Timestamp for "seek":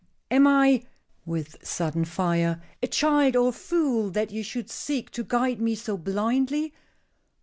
4.71-5.11